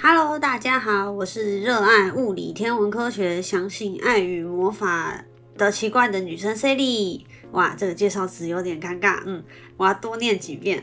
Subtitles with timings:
[0.00, 5.24] Hello，大家好，我是热爱物理、天文科学、相信爱与魔法
[5.56, 7.22] 的奇怪的女生 Sally。
[7.50, 9.42] 哇，这个介绍词有点尴尬，嗯，
[9.76, 10.80] 我要多念几遍。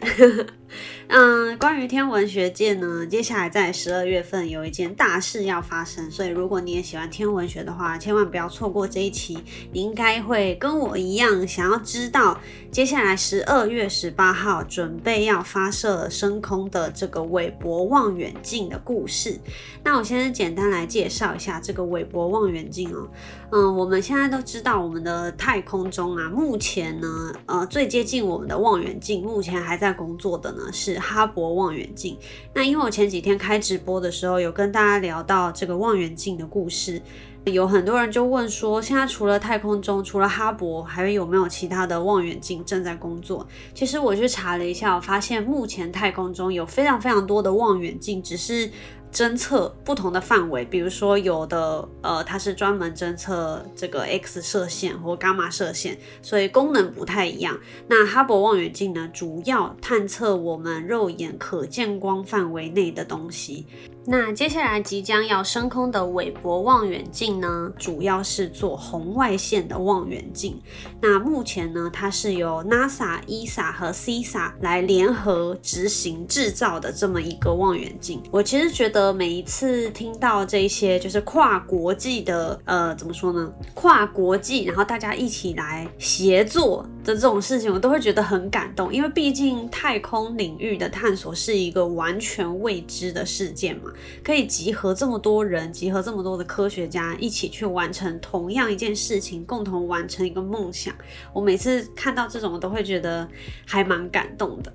[1.07, 9.37] 嗯，关于天文学界呢，接下来在十二月份有一件大事要发生，所以如果你也喜欢天文学的话，千万不要错过这一期。
[9.71, 12.39] 你应该会跟我一样，想要知道
[12.71, 19.39] 接下来十二月十八号准备要发射升空的这个韦伯望远镜的故事。
[19.83, 23.07] 那我先简单来介绍一下这个韦伯望远镜哦。
[23.51, 30.64] 嗯，我们现在都知道，我们的太空中啊，目前呢，呃，最接近我们的望远镜，目前还在工作的呢。
[30.71, 32.17] 是哈勃望远镜。
[32.53, 37.01] 那因为我前几天开直播的时候，有跟大家聊到这个望远镜的故事，
[37.45, 43.47] 有很多人就问说，现在除了太空中，除了哈勃，还有没有其他的望远镜正在工作？
[43.73, 48.69] 其实我去查了一下，我发现目前太空中有非常非常多的望远镜，只是。
[49.15, 57.57] 侦测不同的范围，比如说有的呃，它是专门侦测这个 X 射线或伽马射线，所以功能不太一样。
[57.87, 63.65] 那哈勃望远镜呢，主要探测我们肉眼可见光范围内的东西。
[64.07, 70.61] 那接下来即将要升空的韦伯望远镜呢，主要是做红外线的望远镜。
[71.01, 78.21] 那目前呢，它是由 NASA、ESA 和 CISA 来联合执行制造的这么一个望远镜。
[78.29, 83.51] 我其实觉得每一次听到这些就是跨国际的，呃，怎么说呢？
[83.73, 93.91] 跨国际，然后大家一起来协作的这种事情，我都会觉得很感动，因为毕竟太空领域的探索是一个完全未知的事件嘛。
[94.23, 100.93] 可以集合这么多人，集合这么多的科学家一起去完成同样一件事情，共同完成一个梦想。
[101.33, 103.27] 我每次看到这种，我都会觉得
[103.65, 104.73] 还蛮感动的。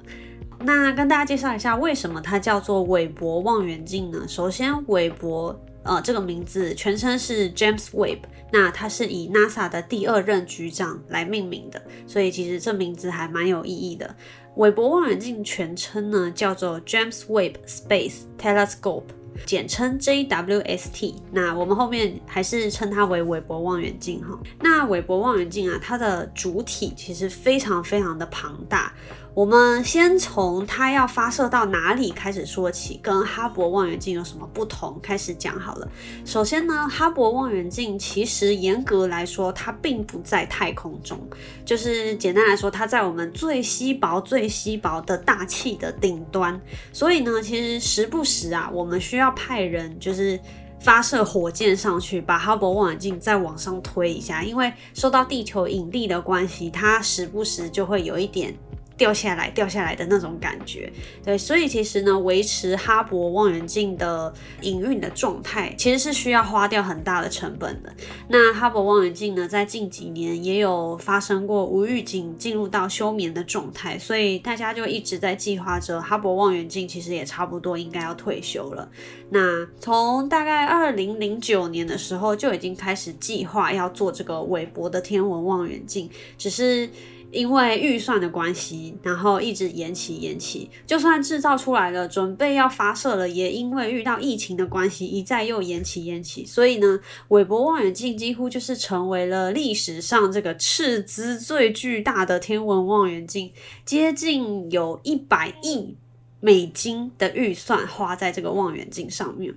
[0.62, 4.26] 那跟大家介绍一下，为什么它叫做韦伯望远镜呢？
[4.28, 8.18] 首先，韦伯呃这个名字全称是 James Webb，
[8.52, 14.14] 那它是以 NASA 的第二任局长来命名的，所以其实这名字还蛮有意义的。
[14.56, 19.04] 韦伯望远镜全称呢叫做 James Webb Space Telescope。
[19.46, 24.38] 简称 JWST，那我们后面还是称它为韦伯望远镜哈。
[24.60, 28.92] 那韦伯望远镜啊，它的主体其实非常非常的庞大。
[29.32, 35.88] 我们先从它要发射到哪里开始说起，跟哈勃望远镜有什么不同开始讲好了。
[36.24, 41.16] 首先呢，哈勃望远镜其实严格来说，它并不在太空中，
[41.64, 46.60] 就是简单来说，它在我们最稀薄、最稀薄的大气的顶端。
[46.92, 50.40] 所以呢，其实时不时啊，我们需要派人就是
[50.80, 58.54] 发射火箭上去，把哈勃望远镜再往上推一下，因为受到地球引力的关系，它时不时就会有一点。
[59.00, 60.92] 掉下来，掉下来的那种感觉，
[61.24, 64.30] 对，所以其实呢，维持哈勃望远镜的
[64.60, 67.90] 营运的状态，其实是需要花掉很大的成本的。
[68.28, 78.86] 那哈勃望远镜呢，在近几年也有发生过无预警进入到休眠的状态，所以大家就一直在计划着哈勃望远镜其实也差不多应该要退休了。
[79.30, 86.90] 那从大概二零零九年的时候就已经开始计划要做这个韦伯的天文望远镜，只是。
[87.32, 90.68] 因为预算的关系，然后一直延期延期。
[90.86, 96.44] 就算制造出来了，准备要发射了，也因为遇到疫情的关系，一再又延期延期。
[96.44, 96.98] 所以呢，
[97.28, 103.52] 韦伯望远镜几乎就是成为了历史上这个斥资最巨大的天文望远镜，
[103.84, 105.96] 接近有一百亿
[106.40, 109.54] 美金的预算花在这个望远镜上面。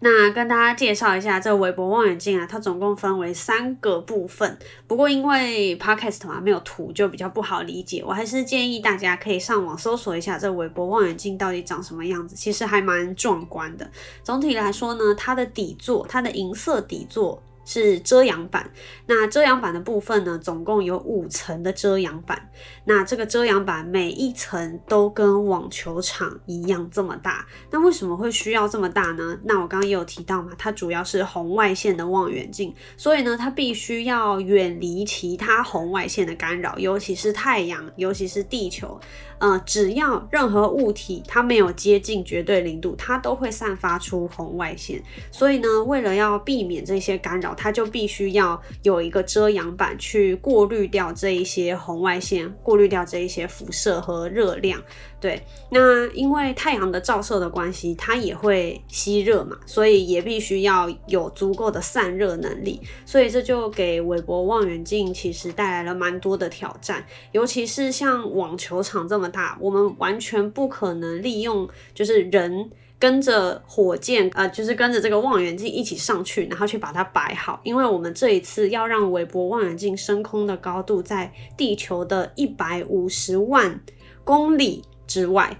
[0.00, 4.58] 那跟大家介绍一下这个韦伯望远镜啊，它总共分为三个部分。
[4.86, 8.02] 不过因为 podcast 嘛没有图，就比较不好理解。
[8.06, 13.90] 我还是建议大家可以上网搜索一下这韦伯望远镜到底长什么样子，其实还蛮壮观的。
[14.22, 17.42] 总体来说呢，它的底座，它的银色底座。
[17.64, 18.70] 是遮阳板，
[19.06, 22.50] 那遮阳板的部分呢，总共有五层的遮阳板。
[22.84, 27.46] 那这个遮阳板每一层都跟网球场一样这么大。
[27.70, 29.38] 那为什么会需要这么大呢？
[29.44, 39.00] 那我刚刚也有提到嘛，它主要是红外线的望远镜，所以呢，它必须要远离其他红外线的干扰，尤其是太阳，尤其是地球。
[39.44, 45.02] 呃，只要任何物体它没有接近绝对零度，它都会散发出红外线。
[45.30, 54.82] 所以呢，为了要避免这些干扰，它就必须要有一个遮阳板去过滤掉这一些红外线，过滤掉这一些辐射和热量。
[55.20, 62.80] 对，那因为太阳的照射的关系，它也会吸热嘛，所以也必须要有足够的散热能力。
[63.04, 72.70] 所以这就给韦伯望远镜其实带来了蛮多的挑战，尤其是像网球场这么大，我们完全不可能利用就是人。
[72.96, 77.60] 跟着火箭，呃，就是跟着这个望远镜一起上去，然后去把它摆好。
[77.62, 83.78] 因为我们这一次要让韦伯望远镜升空的高度在地球的一百五十万
[84.22, 85.54] 公里之外。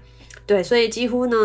[0.47, 1.35] 对，所以几乎呢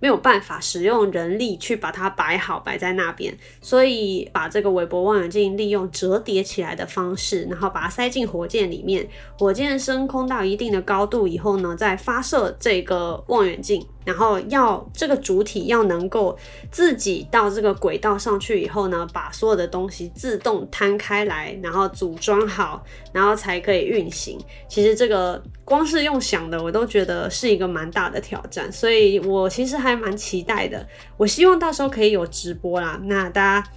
[0.00, 3.34] 没有办法使用人力去把它摆好，摆在那边。
[3.62, 9.08] 所以把这个韦伯望远镜利用折叠起来的方式，然后把它塞进火箭里面。
[9.38, 13.86] 火箭升空到一定的高度以后呢，再发射这个望远镜。
[14.04, 16.36] 然后要这个主体要能够
[16.70, 22.82] 自己到这个轨道上去以后呢，把所有的东西自动摊开来，然后组装好，
[23.12, 24.38] 然后才可以运行。
[24.68, 30.86] 其实这个光是用想的，我都觉得是一个蛮大的挑战，所以我其实还蛮期待的。
[31.16, 33.70] 我希望到时候可以有直播啦，那大家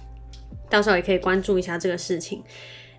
[0.70, 2.42] 到时候也可以关注一下这个事情。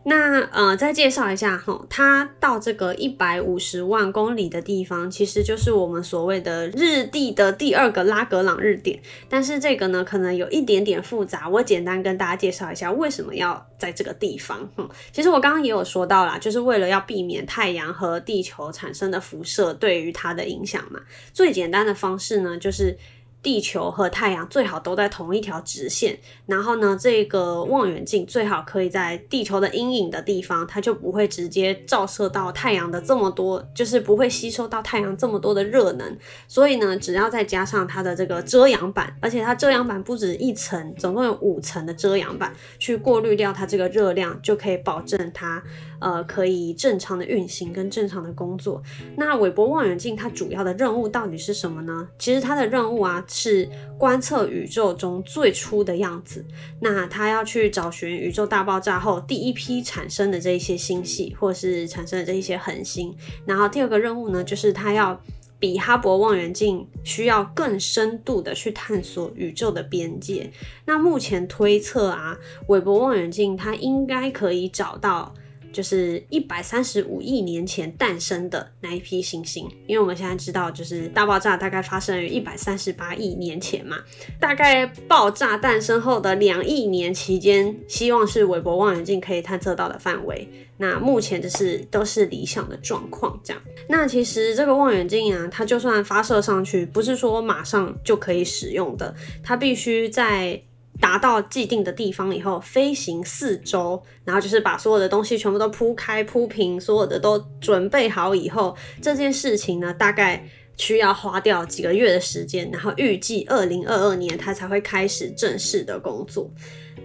[0.07, 8.99] 那呃，再介绍一下哈，它到这个一百五十万公里的地方，其实就是我们所谓的日地的第二个拉格朗日点。
[9.27, 14.69] 但是这个呢，可能有一点点复杂，我简单跟大家介绍一下为什么要在这个地方。
[14.75, 20.99] 哼，其实我刚刚也有说到啦，就是为了要避免太阳和地球产生的辐射对于它的影响嘛。
[21.33, 22.95] 最简单的方式呢，就是。
[23.45, 36.17] 地球和太阳最好都在同一条直线，然后呢，这个望远镜最好可以在地球的阴影的地方，它就不会直接照射到太阳的这么多，就是不会吸收到太阳这么多的热能。
[36.47, 45.61] 所以呢，只要再加上它的这个遮阳板，而且它遮阳板不止一层，总共有五层的遮阳板，去过滤掉它这个热量，就可以保证它。
[45.99, 48.81] 呃，可以正常的运行跟正常的工作。
[49.17, 52.07] 那韦伯望远镜它主要的任务到底是什么呢？
[52.19, 56.45] 其实它的任务啊是观测宇宙中最初的样子。
[56.79, 63.15] 那它要去找寻宇宙大爆炸后第一批产生的这一些星系，或是产生的这一些恒星。
[63.45, 65.19] 然后第二个任务呢，就是它要
[65.57, 70.51] 比哈勃望远镜需要更深度的去探索宇宙的边界。
[70.85, 72.37] 那目前推测啊，
[72.67, 75.33] 韦伯望远镜它应该可以找到。
[75.75, 83.97] 就是一百三十五亿年前诞生的那一批行星，因为我们现在知道，就是大爆炸大概发生于一百三十八亿年前嘛，
[84.39, 90.47] 大概爆炸诞生后的两亿年期间，希望是韦伯望远镜可以探测到的范围。
[90.77, 93.61] 那目前就是都是理想的状况，这样。
[93.89, 99.13] 那其实这个望远镜啊，它就算发射上去，不是说马上就可以使用的，
[99.43, 100.61] 它必须在。
[100.99, 110.47] 达到既定的地方以后，飞行四周，然后就是把所有的东西全部都铺开铺平，所有的都准备好以后，这件事情呢，大概
[110.77, 116.49] 需要花掉几个月的时间，然后预计二零二二年它才会开始正式的工作。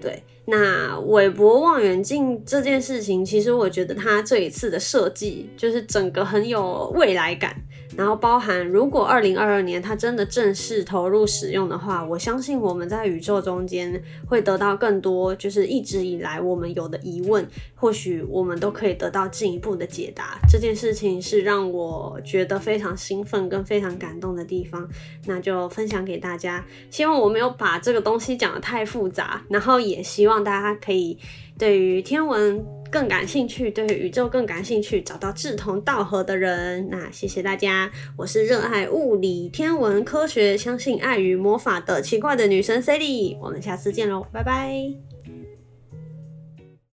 [0.01, 7.61] 对，那韦伯望远镜这件事情，其实我觉得它这一次的设计就是整个很有未来感。
[7.97, 20.39] 然后包含，如果二零二二年它真的正式投入使用的话，我相信我们在宇宙中间会得到更多，就是一直以来我们有的疑问，或许我们都可以得到进一步的解答。
[20.49, 24.89] 这件事情是让我觉得非常兴奋跟非常感动的地方，
[25.27, 26.65] 那就分享给大家。
[26.91, 31.19] 希望我没有把这个东西讲得太复杂，然后也希望大家可以
[31.59, 32.80] 对于天文。
[32.91, 36.89] 更感兴趣，对宇宙更感兴趣，找到志同道合的人。
[36.91, 43.39] 那谢谢大家，我是热爱物理、天文、科学，相信爱与魔法的奇怪的女神 Sally。
[43.41, 45.10] 我们下次见喽，拜拜。